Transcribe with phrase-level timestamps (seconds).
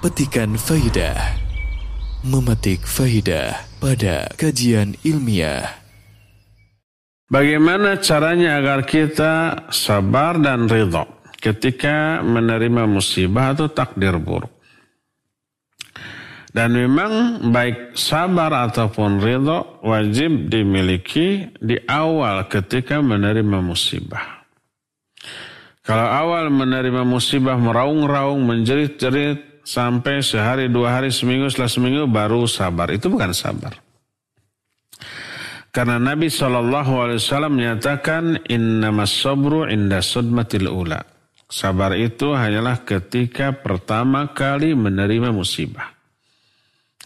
[0.00, 1.36] petikan faidah.
[2.24, 5.76] Memetik faidah pada kajian ilmiah.
[7.28, 9.32] Bagaimana caranya agar kita
[9.68, 11.04] sabar dan ridho
[11.36, 14.50] ketika menerima musibah atau takdir buruk?
[16.50, 24.48] Dan memang baik sabar ataupun ridho wajib dimiliki di awal ketika menerima musibah.
[25.84, 32.90] Kalau awal menerima musibah meraung-raung, menjerit-jerit sampai sehari, dua hari, seminggu, setelah seminggu baru sabar.
[32.90, 33.78] Itu bukan sabar.
[35.70, 40.98] Karena Nabi SAW menyatakan innamas sabru inda sudmatil ula.
[41.46, 45.94] Sabar itu hanyalah ketika pertama kali menerima musibah.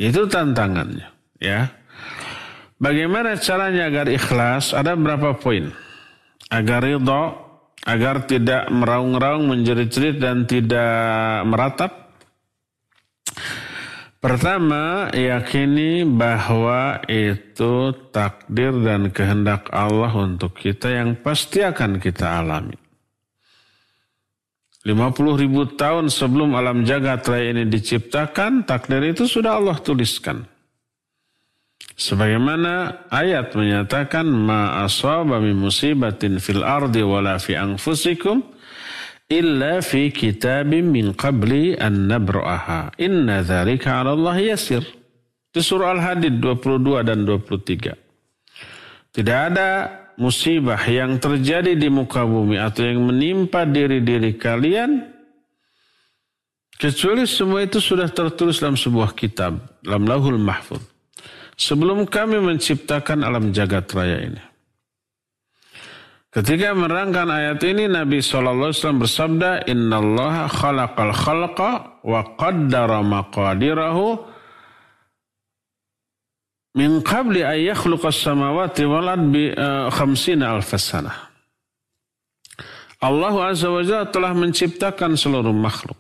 [0.01, 1.09] Itu tantangannya,
[1.41, 1.69] ya.
[2.81, 4.73] Bagaimana caranya agar ikhlas?
[4.73, 5.73] Ada berapa poin?
[6.49, 7.37] Agar ridho,
[7.85, 12.04] agar tidak meraung-raung, menjerit-jerit dan tidak meratap.
[14.25, 22.73] Pertama, yakini bahwa itu takdir dan kehendak Allah untuk kita yang pasti akan kita alami.
[24.81, 24.97] 50
[25.37, 30.49] ribu tahun sebelum alam jagat raya ini diciptakan, takdir itu sudah Allah tuliskan.
[31.93, 38.41] Sebagaimana ayat menyatakan ma asaba musibatin fil ardi wala fi anfusikum
[39.39, 42.95] illa fi kitabim min qabli an nabra'aha.
[43.03, 44.85] Inna dzalika 'ala Allah yasir.
[45.55, 47.95] Di surah Al-Hadid 22 dan 23.
[49.15, 49.71] Tidak ada
[50.19, 55.11] musibah yang terjadi di muka bumi atau yang menimpa diri-diri kalian
[56.79, 60.83] kecuali semua itu sudah tertulis dalam sebuah kitab dalam Lauhul Mahfud
[61.55, 64.43] sebelum kami menciptakan alam jagat raya ini.
[66.35, 71.71] Ketika menerangkan ayat ini Nabi SAW bersabda Inna Allah khalaqal khalqa
[72.03, 74.19] wa qaddara maqadirahu
[76.75, 80.75] min qabli an yakhluqa samawati wal ard bi uh, khamsina alf.
[82.99, 85.95] Allah Azza wa Jalla telah menciptakan seluruh makhluk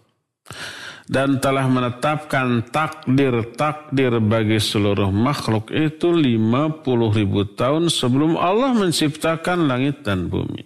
[1.05, 10.01] dan telah menetapkan takdir-takdir bagi seluruh makhluk itu 50 ribu tahun sebelum Allah menciptakan langit
[10.01, 10.65] dan bumi.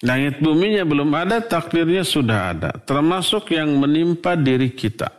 [0.00, 2.70] Langit buminya belum ada, takdirnya sudah ada.
[2.72, 5.12] Termasuk yang menimpa diri kita.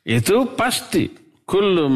[0.00, 1.22] Itu pasti
[1.52, 1.90] Kullu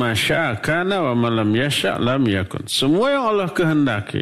[0.60, 2.69] kana wa malam yasha lam yakun.
[2.69, 4.20] Semua yang Allah kehendaki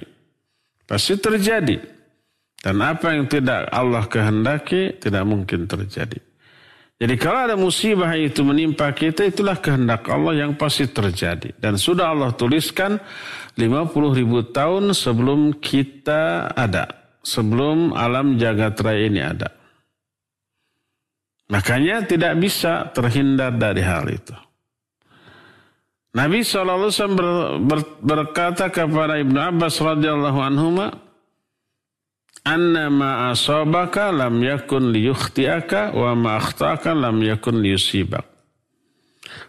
[0.87, 1.94] pasti terjadi.
[2.65, 6.17] Dan apa yang tidak Allah kehendaki tidak mungkin terjadi.
[6.97, 11.53] Jadi kalau ada musibah itu menimpa kita itulah kehendak Allah yang pasti terjadi.
[11.61, 12.97] Dan sudah Allah tuliskan
[13.53, 13.69] 50
[14.17, 16.89] ribu tahun sebelum kita ada.
[17.21, 19.53] Sebelum alam jagat raya ini ada.
[21.53, 24.33] Makanya tidak bisa terhindar dari hal itu.
[26.17, 27.29] Nabi SAW ber,
[27.61, 30.69] ber, berkata kepada Ibnu Abbas radhiyallahu anhu
[32.45, 38.29] Anna ma asabaka lam yakun liyukhti'aka wa ma akhtaka lam yakun liyusibak.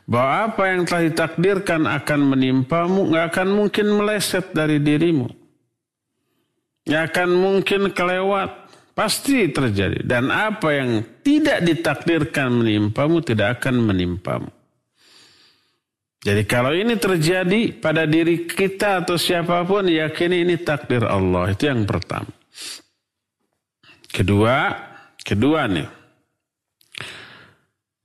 [0.07, 5.27] Bahwa apa yang telah ditakdirkan akan menimpamu nggak akan mungkin meleset dari dirimu.
[6.87, 8.63] Nggak akan mungkin kelewat.
[8.95, 10.07] Pasti terjadi.
[10.07, 14.47] Dan apa yang tidak ditakdirkan menimpamu tidak akan menimpamu.
[16.23, 21.51] Jadi kalau ini terjadi pada diri kita atau siapa pun, yakini ini takdir Allah.
[21.51, 22.31] Itu yang pertama.
[24.15, 24.71] Kedua,
[25.19, 25.91] kedua nih.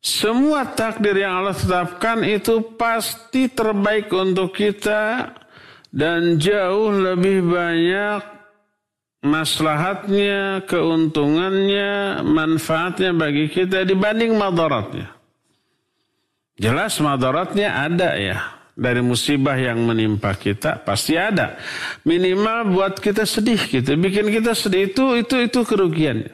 [0.03, 5.31] Semua takdir yang Allah tetapkan itu pasti terbaik untuk kita
[5.95, 8.27] dan jauh lebih banyak
[9.23, 15.15] maslahatnya, keuntungannya, manfaatnya bagi kita dibanding madaratnya.
[16.59, 18.60] Jelas madaratnya ada ya.
[18.81, 21.61] Dari musibah yang menimpa kita pasti ada.
[22.09, 23.93] Minimal buat kita sedih gitu.
[24.01, 26.33] Bikin kita sedih itu itu itu kerugiannya.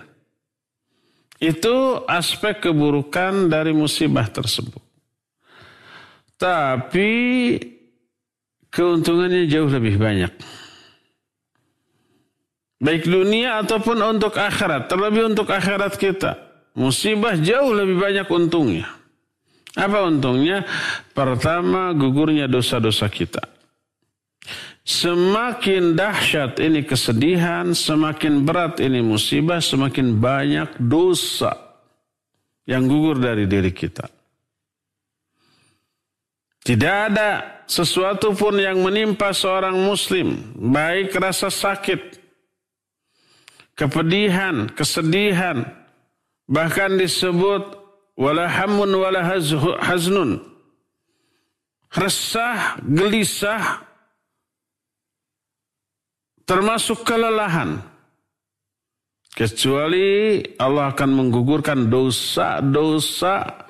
[1.43, 4.79] Itu aspek keburukan dari musibah tersebut.
[6.39, 7.11] Tapi
[8.71, 10.33] keuntungannya jauh lebih banyak.
[12.77, 14.89] Baik dunia ataupun untuk akhirat.
[14.89, 16.37] Terlebih untuk akhirat kita.
[16.77, 18.96] Musibah jauh lebih banyak untungnya.
[19.77, 20.65] Apa untungnya?
[21.13, 23.45] Pertama, gugurnya dosa-dosa kita.
[24.87, 31.53] Semakin dahsyat ini kesedihan, semakin berat ini musibah, semakin banyak dosa
[32.65, 34.07] yang gugur dari diri kita.
[36.63, 42.19] Tidak ada sesuatu pun yang menimpa seorang muslim, baik rasa sakit,
[43.75, 45.67] kepedihan, kesedihan,
[46.47, 47.86] Bahkan disebut
[48.17, 49.21] wala hamun wala
[49.85, 50.41] haznun.
[51.97, 53.87] Resah, gelisah,
[56.45, 57.81] termasuk kelelahan.
[59.37, 63.69] Kecuali Allah akan menggugurkan dosa-dosa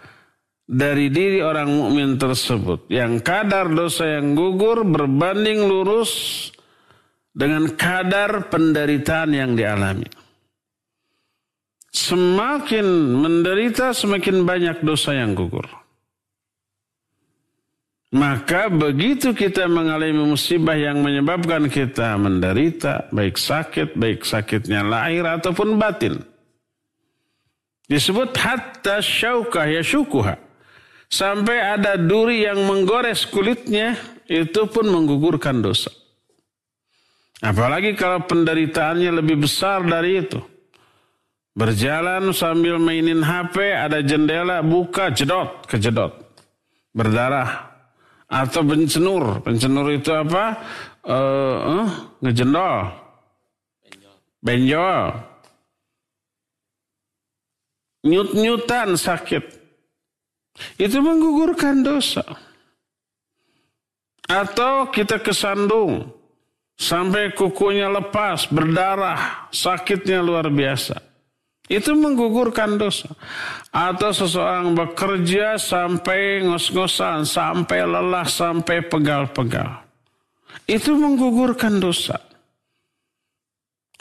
[0.66, 2.87] dari diri orang mukmin tersebut.
[2.90, 6.50] Yang kadar dosa yang gugur berbanding lurus
[7.34, 10.06] dengan kadar penderitaan yang dialami.
[11.96, 12.84] Semakin
[13.25, 15.64] menderita, semakin banyak dosa yang gugur.
[18.12, 25.81] Maka begitu kita mengalami musibah yang menyebabkan kita menderita, baik sakit, baik sakitnya lahir ataupun
[25.81, 26.20] batin.
[27.88, 30.37] Disebut hatta syaukah ya syukuha.
[31.08, 33.96] Sampai ada duri yang menggores kulitnya,
[34.28, 35.88] itu pun menggugurkan dosa.
[37.40, 40.56] Apalagi kalau penderitaannya lebih besar dari itu.
[41.56, 46.12] Berjalan sambil mainin HP, ada jendela, buka, jedot, kejedot.
[46.93, 47.76] Berdarah,
[48.26, 49.38] atau pencenur.
[49.41, 50.58] Pencenur itu apa?
[51.06, 51.88] Uh, uh,
[52.20, 52.91] ngejendol.
[54.43, 55.14] Benjol.
[58.06, 59.44] Nyut-nyutan sakit.
[60.79, 62.23] Itu menggugurkan dosa.
[64.26, 66.11] Atau kita kesandung.
[66.76, 71.06] Sampai kukunya lepas, berdarah, sakitnya luar biasa.
[71.66, 73.10] Itu menggugurkan dosa.
[73.74, 79.82] Atau seseorang bekerja sampai ngos-ngosan, sampai lelah, sampai pegal-pegal.
[80.66, 82.22] Itu menggugurkan dosa.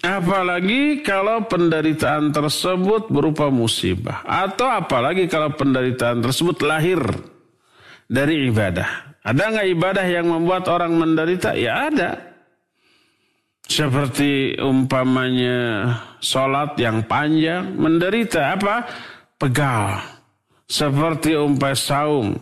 [0.06, 4.22] Apalagi kalau penderitaan tersebut berupa musibah.
[4.22, 7.02] Atau apalagi kalau penderitaan tersebut lahir
[8.06, 9.18] dari ibadah.
[9.26, 11.58] Ada nggak ibadah yang membuat orang menderita?
[11.58, 12.35] Ya ada.
[13.66, 15.90] Seperti umpamanya
[16.22, 18.86] sholat yang panjang menderita apa?
[19.42, 20.06] Pegal.
[20.70, 22.38] Seperti umpah saum.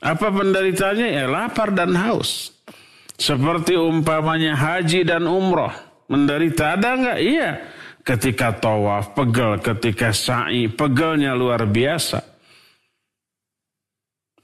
[0.00, 1.08] Apa penderitaannya?
[1.12, 2.52] Ya lapar dan haus.
[3.16, 5.72] Seperti umpamanya haji dan umroh.
[6.08, 7.20] Menderita ada nggak?
[7.20, 7.50] Iya.
[8.06, 12.22] Ketika tawaf pegel, ketika sa'i pegelnya luar biasa.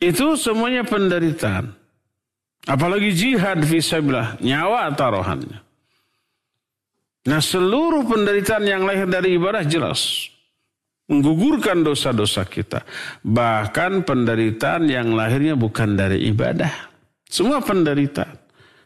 [0.03, 1.71] Itu semuanya penderitaan.
[2.67, 5.72] Apalagi jihad visabilillah, nyawa taruhannya.
[7.23, 10.27] Nah seluruh penderitaan yang lahir dari ibadah jelas.
[11.07, 12.83] Menggugurkan dosa-dosa kita.
[13.23, 16.91] Bahkan penderitaan yang lahirnya bukan dari ibadah.
[17.27, 18.43] Semua penderitaan.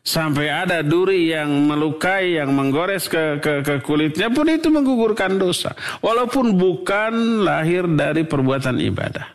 [0.07, 5.75] Sampai ada duri yang melukai, yang menggores ke, ke, ke kulitnya pun itu menggugurkan dosa.
[5.99, 9.27] Walaupun bukan lahir dari perbuatan ibadah.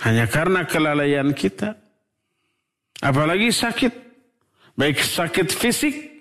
[0.00, 1.76] Hanya karena kelalaian kita.
[3.04, 3.92] Apalagi sakit.
[4.72, 6.11] Baik sakit fisik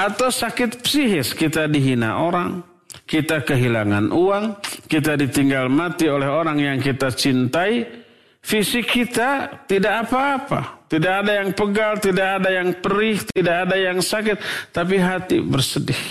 [0.00, 2.64] atau sakit psikis kita dihina orang,
[3.04, 4.56] kita kehilangan uang,
[4.88, 7.84] kita ditinggal mati oleh orang yang kita cintai,
[8.40, 10.80] fisik kita tidak apa-apa.
[10.90, 14.42] Tidak ada yang pegal, tidak ada yang perih, tidak ada yang sakit,
[14.74, 16.02] tapi hati bersedih.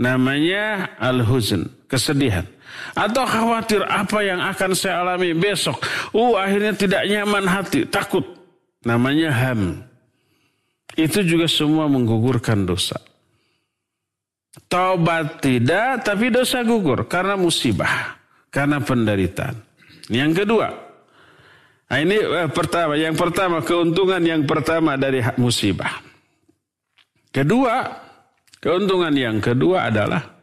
[0.00, 2.48] Namanya al-huzn, kesedihan.
[2.96, 5.84] Atau khawatir apa yang akan saya alami besok.
[6.16, 8.24] Uh, akhirnya tidak nyaman hati, takut.
[8.88, 9.89] Namanya ham.
[10.98, 12.98] Itu juga semua menggugurkan dosa.
[14.66, 18.18] Taubat tidak, tapi dosa gugur karena musibah,
[18.50, 19.54] karena penderitaan.
[20.10, 20.74] Yang kedua,
[21.86, 26.02] nah ini eh, pertama, yang pertama keuntungan yang pertama dari musibah.
[27.30, 27.86] Kedua,
[28.58, 30.40] keuntungan yang kedua adalah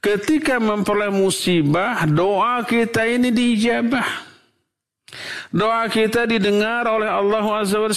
[0.00, 4.25] ketika memperoleh musibah, doa kita ini diijabah.
[5.54, 7.88] Doa kita didengar oleh Allah Azza wa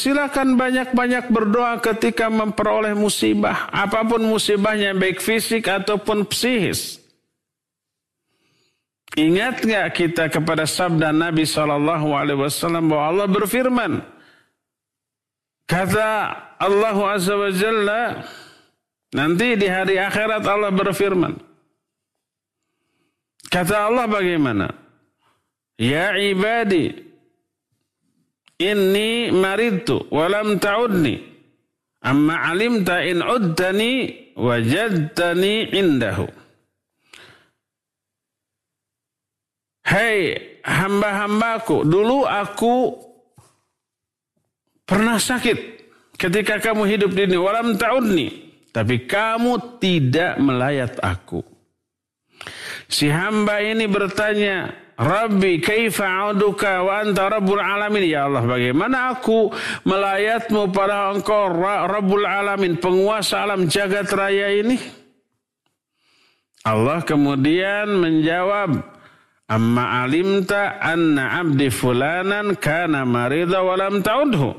[0.56, 3.68] banyak-banyak berdoa ketika memperoleh musibah.
[3.74, 7.00] Apa pun musibahnya baik fisik ataupun psikis.
[9.18, 11.42] Ingat nggak kita kepada sabda Nabi
[12.46, 13.92] Wasallam bahwa Allah berfirman,
[15.66, 18.22] kata Allah Azza wa Jalla,
[19.10, 21.34] nanti di hari akhirat Allah berfirman,
[23.50, 24.70] kata Allah bagaimana?
[25.82, 27.09] Ya ibadi,
[28.60, 31.16] inni maridtu walam ta'udni.
[32.00, 33.92] Amma alimta in uddani
[34.36, 36.28] wajadtani indahu.
[39.84, 42.94] Hei hamba-hambaku, dulu aku
[44.86, 45.58] pernah sakit
[46.16, 47.42] ketika kamu hidup di dunia.
[47.42, 48.48] Walam ta'udni.
[48.70, 51.42] Tapi kamu tidak melayat aku.
[52.86, 58.04] Si hamba ini bertanya, Rabbi kaifa a'uduka wa anta rabbul alamin.
[58.04, 59.48] Ya Allah bagaimana aku
[59.88, 61.56] melayatmu pada engkau
[61.88, 62.76] rabbul alamin.
[62.76, 64.76] Penguasa alam jagat raya ini.
[66.68, 69.00] Allah kemudian menjawab.
[69.50, 74.52] Amma alimta anna abdi fulanan kana marida walam ta'udhu.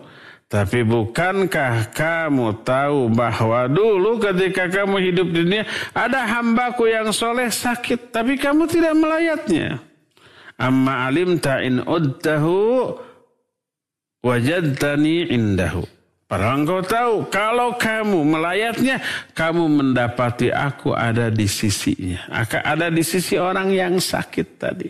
[0.50, 5.62] Tapi bukankah kamu tahu bahwa dulu ketika kamu hidup di dunia
[5.94, 9.89] ada hambaku yang soleh sakit tapi kamu tidak melayatnya.
[10.60, 12.92] Amma alimta in uddahu
[14.20, 15.88] wajadtani indahu.
[16.30, 19.02] Padahal engkau tahu kalau kamu melayatnya
[19.34, 22.22] kamu mendapati aku ada di sisinya.
[22.30, 24.88] Akan ada di sisi orang yang sakit tadi.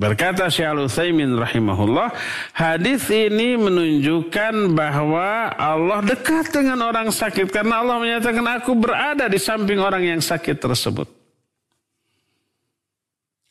[0.00, 2.14] Berkata Syekh Al-Utsaimin rahimahullah,
[2.56, 9.36] hadis ini menunjukkan bahwa Allah dekat dengan orang sakit karena Allah menyatakan aku berada di
[9.36, 11.19] samping orang yang sakit tersebut.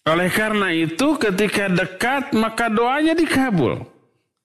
[0.09, 3.85] Oleh karena itu ketika dekat maka doanya dikabul.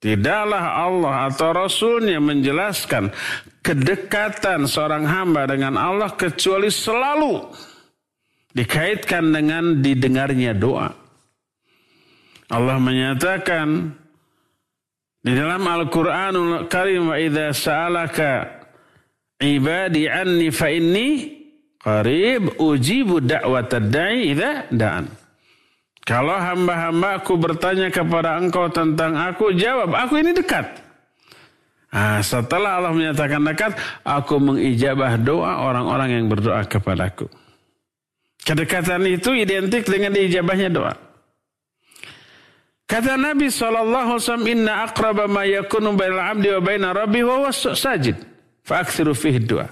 [0.04, 3.08] Tidaklah Allah atau Rasulnya menjelaskan
[3.64, 7.48] kedekatan seorang hamba dengan Allah kecuali selalu
[8.52, 10.92] dikaitkan dengan didengarnya doa.
[12.52, 13.96] Allah menyatakan
[15.24, 18.60] di dalam Al-Qur'anul Karim wa idza sa'alaka
[19.40, 21.32] ibadi anni fa inni
[21.80, 25.23] qarib ujibu da'watad da'i idza da'an.
[26.04, 30.84] Kalau hamba-hamba aku bertanya kepada engkau tentang aku, jawab, aku ini dekat.
[31.94, 33.72] Nah, setelah Allah menyatakan dekat,
[34.04, 37.24] aku mengijabah doa orang-orang yang berdoa kepadaku.
[38.44, 40.92] Kedekatan itu identik dengan diijabahnya doa.
[42.84, 48.20] Kata Nabi SAW, Inna akraba ma yakunu bainal abdi wa baina rabbi wa sajid.
[49.48, 49.66] Doa.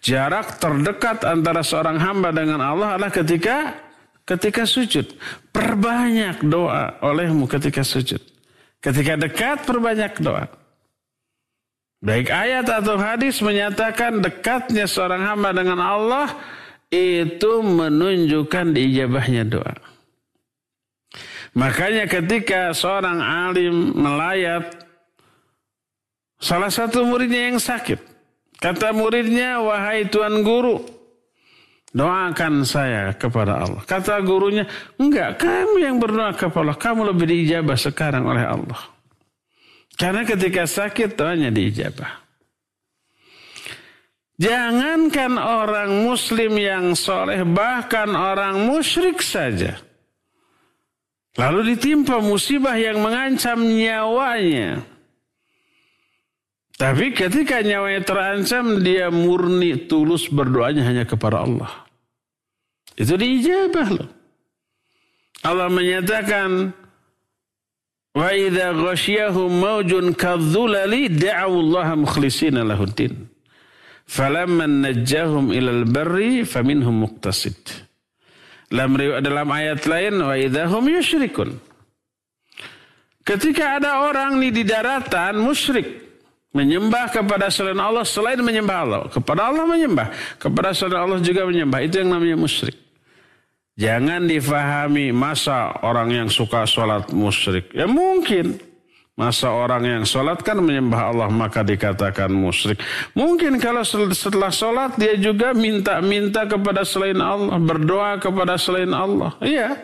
[0.00, 3.76] Jarak terdekat antara seorang hamba dengan Allah adalah ketika
[4.28, 5.06] ketika sujud.
[5.52, 8.20] Perbanyak doa olehmu ketika sujud.
[8.80, 10.44] Ketika dekat, perbanyak doa.
[12.04, 16.28] Baik ayat atau hadis menyatakan dekatnya seorang hamba dengan Allah
[16.92, 19.72] itu menunjukkan diijabahnya doa.
[21.56, 24.84] Makanya ketika seorang alim melayat
[26.36, 28.12] salah satu muridnya yang sakit.
[28.60, 30.84] Kata muridnya, wahai tuan guru,
[31.94, 33.82] doakan saya kepada Allah.
[33.86, 34.66] Kata gurunya,
[34.98, 36.78] enggak, kamu yang berdoa kepada Allah.
[36.78, 38.82] Kamu lebih diijabah sekarang oleh Allah.
[39.94, 42.26] Karena ketika sakit doanya diijabah.
[44.34, 49.78] Jangankan orang muslim yang soleh, bahkan orang musyrik saja
[51.34, 54.86] Lalu ditimpa musibah yang mengancam nyawanya.
[56.74, 61.83] Tapi ketika nyawanya terancam, dia murni tulus berdoanya hanya kepada Allah.
[62.94, 64.08] Itu diijabah loh.
[65.44, 66.72] Allah menyatakan,
[68.14, 73.26] Wa idza ghasyahum maujun kadzulali da'u Allah mukhlishina lahuddin.
[74.06, 77.58] Falamma najjahum ilal barri faminhum muqtasid.
[78.70, 81.58] Dalam, dalam ayat lain wa idahum yusyrikun.
[83.26, 86.04] Ketika ada orang nih di daratan musyrik
[86.54, 91.82] menyembah kepada selain Allah selain menyembah Allah, kepada Allah menyembah, kepada selain Allah juga menyembah.
[91.82, 92.83] Itu yang namanya musyrik.
[93.74, 97.74] Jangan difahami masa orang yang suka sholat musyrik.
[97.74, 98.54] Ya mungkin
[99.14, 102.82] Masa orang yang sholat kan menyembah Allah maka dikatakan musyrik.
[103.14, 107.54] Mungkin kalau setelah sholat dia juga minta-minta kepada selain Allah.
[107.62, 109.38] Berdoa kepada selain Allah.
[109.38, 109.78] Iya.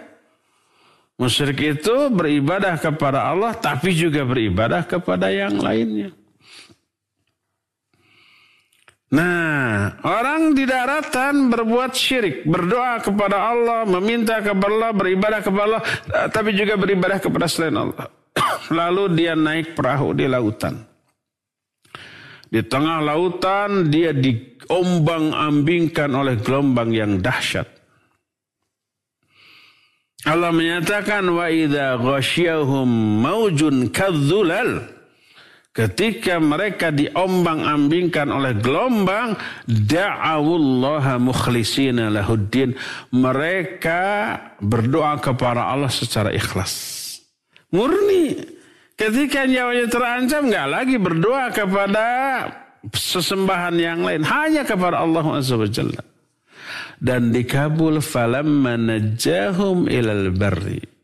[1.15, 6.11] Musyrik itu beribadah kepada Allah tapi juga beribadah kepada yang lainnya.
[9.11, 15.83] Nah, orang di daratan berbuat syirik, berdoa kepada Allah, meminta kepada Allah, beribadah kepada Allah,
[16.31, 18.07] tapi juga beribadah kepada selain Allah.
[18.79, 20.87] Lalu dia naik perahu di lautan.
[22.51, 27.67] Di tengah lautan dia diombang-ambingkan oleh gelombang yang dahsyat.
[30.23, 32.87] Allah menyatakan wa idza ghasyahum
[33.27, 35.00] maujun kadzulal
[35.71, 42.75] ketika mereka diombang-ambingkan oleh gelombang da'awullaha mukhlishina lahuddin
[43.15, 47.01] mereka berdoa kepada Allah secara ikhlas
[47.71, 48.35] Murni.
[48.99, 52.07] Ketika nyawanya terancam nggak lagi berdoa kepada
[52.93, 54.27] sesembahan yang lain.
[54.27, 55.65] Hanya kepada Allah Azza wa.
[57.01, 61.00] Dan dikabul falamma najahum ilal barri.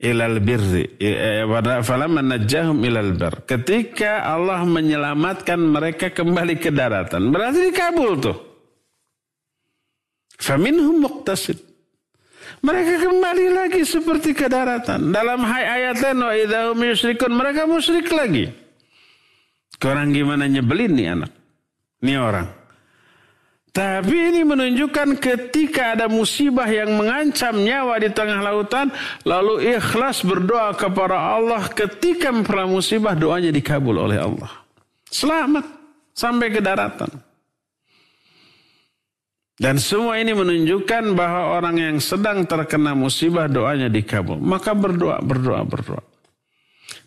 [0.00, 0.96] Ilal birri.
[1.84, 3.44] Falamma najahum ilal bar.
[3.44, 7.28] Ketika Allah menyelamatkan mereka kembali ke daratan.
[7.28, 8.38] Berarti dikabul tuh.
[10.40, 11.60] Faminhum muqtasid.
[12.64, 15.12] Mereka kembali lagi seperti ke daratan.
[15.12, 18.48] Dalam ayat lain wa idahum yusrikun mereka musyrik lagi.
[19.80, 21.32] Orang gimana nyebelin nih anak.
[22.04, 22.59] Nih orang.
[23.70, 28.90] Tapi ini menunjukkan ketika ada musibah yang mengancam nyawa di tengah lautan,
[29.22, 34.50] lalu ikhlas berdoa kepada Allah ketika memperoleh musibah, doanya dikabul oleh Allah.
[35.06, 35.62] Selamat
[36.10, 37.10] sampai ke daratan.
[39.60, 44.40] Dan semua ini menunjukkan bahwa orang yang sedang terkena musibah doanya dikabul.
[44.40, 46.02] Maka berdoa, berdoa, berdoa.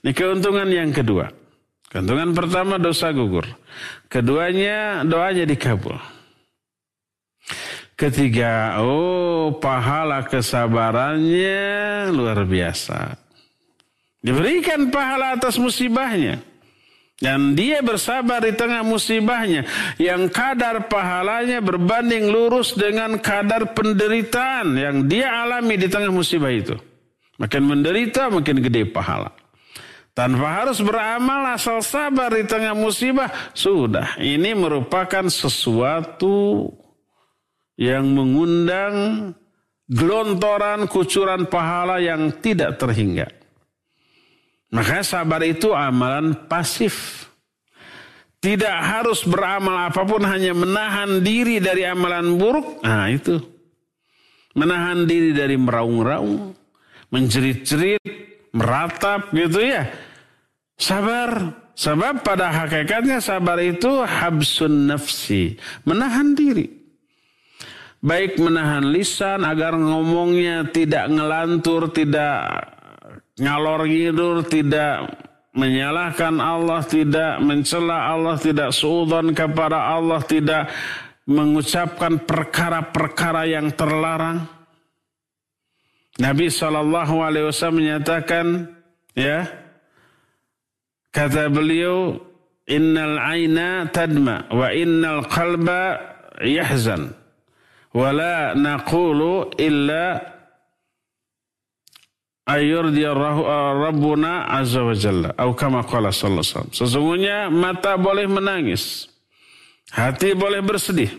[0.06, 1.28] Ini keuntungan yang kedua.
[1.90, 3.50] Keuntungan pertama dosa gugur.
[4.06, 6.13] Keduanya doanya dikabul.
[7.94, 13.14] Ketiga, oh pahala kesabarannya luar biasa.
[14.24, 16.42] Diberikan pahala atas musibahnya.
[17.22, 19.64] Dan dia bersabar di tengah musibahnya.
[20.02, 26.76] Yang kadar pahalanya berbanding lurus dengan kadar penderitaan yang dia alami di tengah musibah itu.
[27.38, 29.32] Makin menderita, makin gede pahala.
[30.14, 33.30] Tanpa harus beramal asal sabar di tengah musibah.
[33.54, 36.70] Sudah, ini merupakan sesuatu
[37.78, 39.32] yang mengundang
[39.90, 43.28] gelontoran kucuran pahala yang tidak terhingga.
[44.74, 47.30] Maka sabar itu amalan pasif.
[48.44, 52.84] Tidak harus beramal apa pun hanya menahan diri dari amalan buruk.
[52.84, 53.40] Nah itu.
[54.58, 56.52] Menahan diri dari meraung-raung.
[57.14, 58.02] Menjerit-jerit.
[58.52, 59.88] Meratap gitu ya.
[60.76, 61.62] Sabar.
[61.74, 65.56] Sebab pada hakikatnya sabar itu habsun nafsi.
[65.86, 66.83] Menahan diri
[68.04, 72.68] baik menahan lisan agar ngomongnya tidak ngelantur, tidak
[73.40, 75.08] ngalor ngidur, tidak
[75.56, 80.68] menyalahkan Allah, tidak mencela Allah, tidak suudon kepada Allah, tidak
[81.24, 84.44] mengucapkan perkara-perkara yang terlarang.
[86.20, 87.24] Nabi Shallallahu
[87.72, 88.70] menyatakan,
[89.16, 89.48] ya,
[91.10, 92.20] kata beliau,
[92.64, 96.00] Innal aina tadma wa innal qalba
[96.40, 97.12] yahzan
[97.94, 100.20] wala naqulu illa
[102.50, 103.14] ayurdiya
[103.80, 105.30] rabbuna azza wa jalla.
[105.38, 106.74] Atau kama qala sallallahu alaihi wasallam.
[106.74, 109.08] Sesungguhnya mata boleh menangis
[109.94, 111.14] hati boleh bersedih.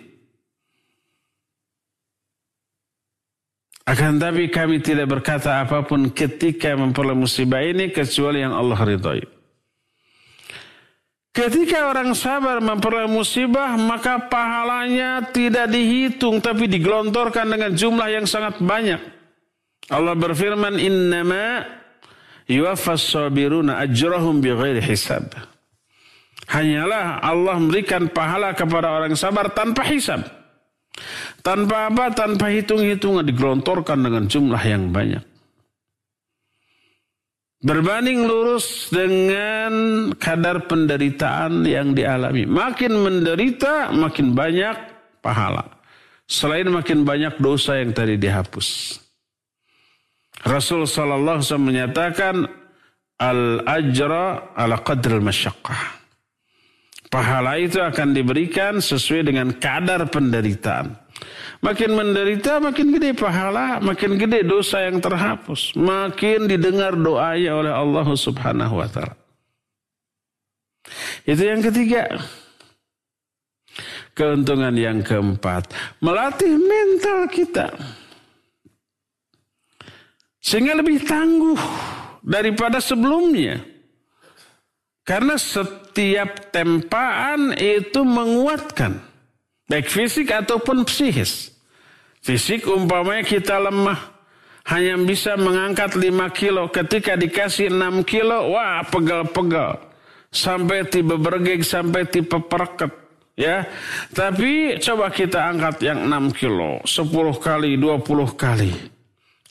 [3.85, 9.44] Akan tapi kami tidak berkata apa pun ketika memperoleh musibah ini kecuali yang Allah ridhai
[11.35, 18.63] Ketika orang sabar memperoleh musibah, maka pahalanya tidak dihitung tapi digelontorkan dengan jumlah yang sangat
[18.63, 19.03] banyak.
[19.91, 21.67] Allah berfirman, "Innama
[22.47, 25.35] yuwaffas sabiruna ajrahum bighairi hisab."
[26.55, 30.23] Hanyalah Allah memberikan pahala kepada orang sabar tanpa hisab.
[31.43, 32.15] Tanpa apa?
[32.15, 35.34] Tanpa hitung-hitungan digelontorkan dengan jumlah yang banyak.
[37.65, 39.73] Berbanding lurus dengan
[40.21, 42.45] kadar penderitaan yang dialami.
[42.45, 44.77] Makin menderita, makin banyak
[45.25, 45.65] pahala.
[46.29, 49.01] Selain makin banyak dosa yang tadi dihapus.
[50.45, 52.45] Rasul Sallallahu Alaihi menyatakan,
[53.17, 56.05] Al-ajra ala qadr al-masyaqqah.
[57.09, 61.04] Pahala itu akan diberikan sesuai dengan kadar penderitaan.
[61.65, 65.73] Makin menderita, makin gede pahala, makin gede dosa yang terhapus.
[65.73, 69.17] Makin didengar doanya oleh Allah subhanahu wa ta'ala.
[71.25, 72.21] Itu yang ketiga.
[74.13, 75.73] Keuntungan yang keempat.
[76.05, 77.73] Melatih mental kita.
[80.45, 81.57] Sehingga lebih tangguh
[82.21, 83.65] daripada sebelumnya.
[85.01, 89.01] Karena setiap tempaan itu menguatkan.
[89.65, 91.54] Baik fisik ataupun psikis.
[92.25, 94.17] Fisik umpamanya kita lemah.
[94.65, 96.73] Hanya bisa mengangkat 5 kilo.
[96.73, 99.77] Ketika dikasih 6 kilo, wah pegal-pegal.
[100.33, 102.89] Sampai tiba bergeg, sampai tipe perket.
[103.37, 103.69] Ya,
[104.15, 108.73] tapi coba kita angkat yang 6 kilo, 10 kali, 20 kali.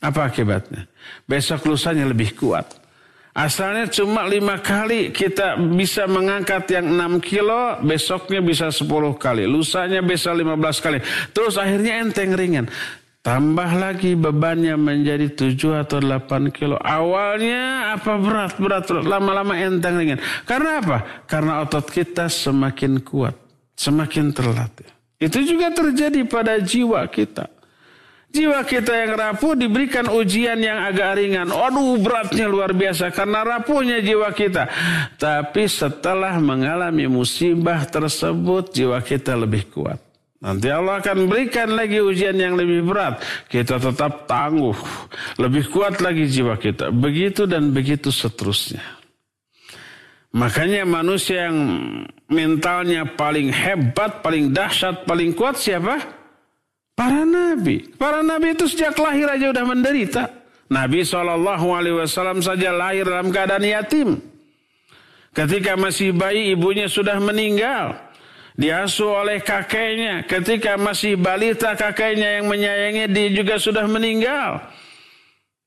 [0.02, 0.90] Apa akibatnya?
[1.30, 2.83] Besok lusanya lebih kuat.
[3.34, 10.06] Asalnya cuma lima kali kita bisa mengangkat yang enam kilo, besoknya bisa sepuluh kali, lusanya
[10.06, 11.02] bisa lima belas kali.
[11.34, 12.70] Terus akhirnya enteng ringan.
[13.24, 16.76] Tambah lagi bebannya menjadi tujuh atau delapan kilo.
[16.76, 18.86] Awalnya apa berat, berat.
[18.92, 20.20] Lama-lama enteng ringan.
[20.44, 20.98] Karena apa?
[21.26, 23.34] Karena otot kita semakin kuat,
[23.80, 24.92] semakin terlatih.
[25.18, 27.53] Itu juga terjadi pada jiwa kita.
[28.34, 31.54] Jiwa kita yang rapuh diberikan ujian yang agak ringan.
[31.54, 34.66] Aduh beratnya luar biasa karena rapuhnya jiwa kita.
[35.22, 40.02] Tapi setelah mengalami musibah tersebut jiwa kita lebih kuat.
[40.42, 43.22] Nanti Allah akan berikan lagi ujian yang lebih berat.
[43.54, 44.76] Kita tetap tangguh.
[45.38, 46.90] Lebih kuat lagi jiwa kita.
[46.90, 48.82] Begitu dan begitu seterusnya.
[50.34, 51.58] Makanya manusia yang
[52.26, 56.23] mentalnya paling hebat, paling dahsyat, paling kuat siapa?
[56.94, 57.90] Para nabi.
[57.98, 60.24] Para nabi itu sejak lahir aja udah menderita.
[60.70, 64.10] Nabi SAW saja lahir dalam keadaan yatim.
[65.34, 67.98] Ketika masih bayi ibunya sudah meninggal.
[68.54, 70.30] Diasuh oleh kakeknya.
[70.30, 74.62] Ketika masih balita kakeknya yang menyayangi dia juga sudah meninggal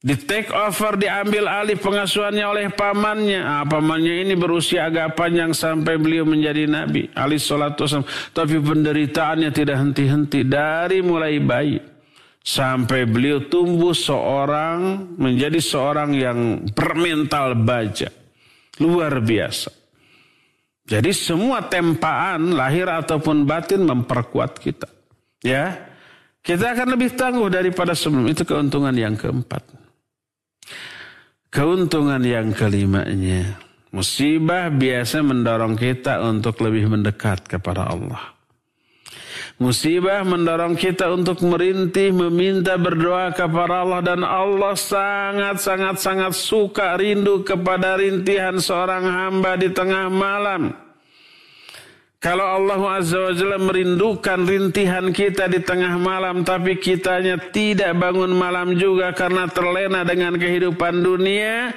[0.07, 3.43] di take over, diambil alih pengasuhannya oleh pamannya.
[3.43, 7.11] Ah, pamannya ini berusia agak panjang sampai beliau menjadi nabi.
[7.11, 7.91] Ali salatu.
[8.31, 11.83] Tapi penderitaannya tidak henti-henti dari mulai bayi.
[12.39, 18.07] Sampai beliau tumbuh seorang, menjadi seorang yang bermental baja.
[18.79, 19.75] Luar biasa.
[20.87, 24.87] Jadi semua tempaan lahir ataupun batin memperkuat kita.
[25.43, 25.91] Ya,
[26.47, 29.86] kita akan lebih tangguh daripada sebelum itu keuntungan yang keempat.
[31.57, 33.57] Keuntungan yang kelimanya,
[33.89, 38.37] musibah biasa mendorong kita untuk lebih mendekat kepada Allah.
[39.57, 46.93] Musibah mendorong kita untuk merintih, meminta berdoa kepada Allah dan Allah sangat sangat sangat suka
[47.01, 50.86] rindu kepada rintihan seorang hamba di tengah malam.
[52.27, 58.35] Kalau Allah Azza wa Jalla merindukan rintihan kita di tengah malam tapi kitanya tidak bangun
[58.35, 61.71] malam juga karena terlena dengan kehidupan dunia,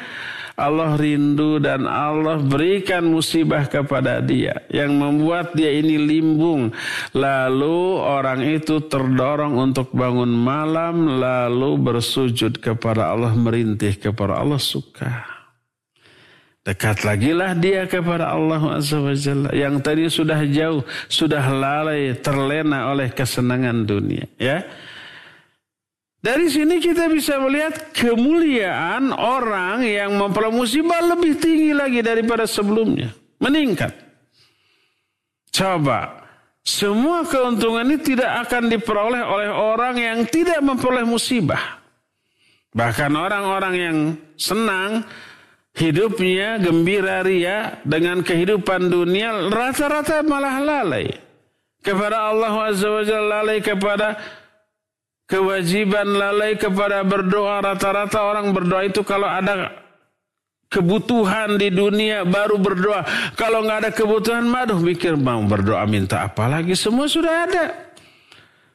[0.57, 6.73] Allah rindu dan Allah berikan musibah kepada dia yang membuat dia ini limbung.
[7.13, 15.38] Lalu orang itu terdorong untuk bangun malam lalu bersujud kepada Allah merintih kepada Allah suka.
[16.69, 19.49] Dekat lagi lah dia kepada Allah Azza wa Jalla.
[19.57, 24.29] Yang tadi sudah jauh, sudah lalai, terlena oleh kesenangan dunia.
[24.37, 24.69] Ya.
[26.21, 33.17] Dari sini kita bisa melihat kemuliaan orang yang memperoleh musibah lebih tinggi lagi daripada sebelumnya.
[33.41, 33.89] Meningkat.
[35.49, 36.21] Coba.
[36.61, 41.81] Semua keuntungan ini tidak akan diperoleh oleh orang yang tidak memperoleh musibah.
[42.77, 43.97] Bahkan orang-orang yang
[44.37, 45.01] senang
[45.79, 51.07] hidupnya gembira ria dengan kehidupan dunia rata-rata malah lalai
[51.79, 54.19] kepada Allah Azza wa Jalla lalai kepada
[55.23, 59.71] kewajiban lalai kepada berdoa rata-rata orang berdoa itu kalau ada
[60.67, 63.07] kebutuhan di dunia baru berdoa
[63.39, 67.65] kalau nggak ada kebutuhan maduh mikir mau berdoa minta apa lagi semua sudah ada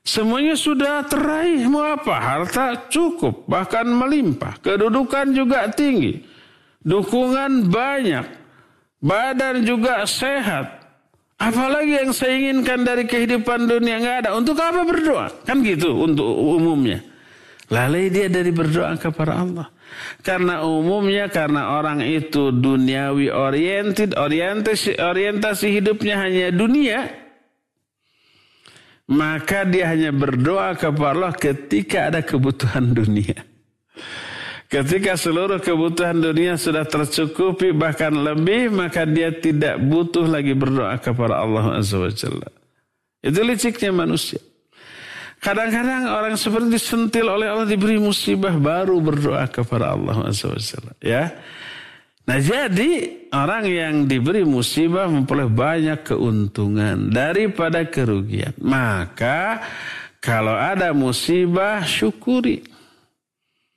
[0.05, 2.21] Semuanya sudah teraih mau apa?
[2.21, 4.61] Harta cukup, bahkan melimpah.
[4.61, 6.34] Kedudukan juga tinggi.
[6.85, 8.29] Dukungan banyak.
[9.01, 10.85] Badan juga sehat.
[11.41, 14.31] Apalagi yang saya inginkan dari kehidupan dunia nggak ada.
[14.37, 15.33] Untuk apa berdoa?
[15.45, 17.01] Kan gitu untuk umumnya.
[17.73, 19.69] Lalai dia dari berdoa kepada Allah.
[20.21, 27.09] Karena umumnya karena orang itu duniawi oriented, orientasi, orientasi hidupnya hanya dunia.
[29.05, 33.54] Maka dia hanya berdoa kepada Allah ketika ada kebutuhan dunia.
[34.65, 41.45] Ketika seluruh kebutuhan dunia sudah tercukupi bahkan lebih maka dia tidak butuh lagi berdoa kepada
[41.45, 42.49] Allah Azza wa Jalla.
[43.21, 44.41] Itu liciknya manusia.
[45.39, 50.93] Kadang-kadang orang seperti disentil oleh Allah diberi musibah baru berdoa kepada Allah Azza wa Jalla.
[51.05, 51.37] Ya.
[52.25, 58.57] Nah jadi orang yang diberi musibah memperoleh banyak keuntungan daripada kerugian.
[58.65, 59.61] Maka
[60.25, 62.74] kalau ada musibah syukuri.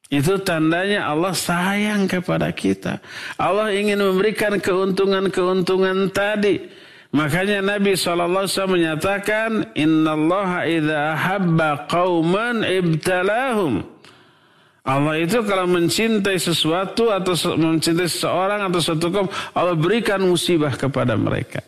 [0.08, 3.04] Itu tandanya Allah sayang kepada kita.
[3.36, 6.64] Allah ingin memberikan keuntungan-keuntungan tadi.
[7.12, 13.84] Makanya Nabi SAW menyatakan, Inna Allah idha habba qawman ibtalahum.
[14.88, 21.20] Allah itu kalau mencintai sesuatu atau mencintai seseorang atau suatu kaum, Allah berikan musibah kepada
[21.20, 21.60] mereka.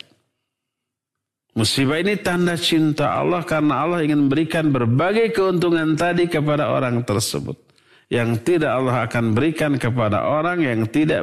[1.52, 7.69] Musibah ini tanda cinta Allah karena Allah ingin memberikan berbagai keuntungan tadi kepada orang tersebut
[8.10, 11.22] yang tidak Allah akan berikan kepada orang yang tidak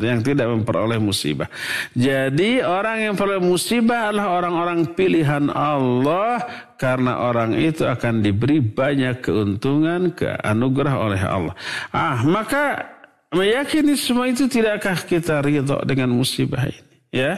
[0.00, 1.52] yang tidak memperoleh musibah.
[1.92, 6.40] Jadi orang yang memperoleh musibah adalah orang-orang pilihan Allah
[6.80, 11.54] karena orang itu akan diberi banyak keuntungan ke anugerah oleh Allah.
[11.92, 12.88] Ah, maka
[13.28, 16.80] meyakini semua itu tidakkah kita ridho dengan musibah ini,
[17.12, 17.36] ya?